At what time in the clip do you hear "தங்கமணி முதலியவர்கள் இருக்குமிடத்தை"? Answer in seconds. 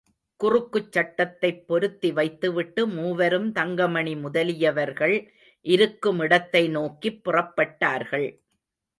3.51-6.69